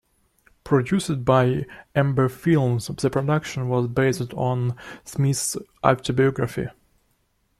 [0.63, 6.69] Produced by Amber Films, the production was based on Smith's autobiography.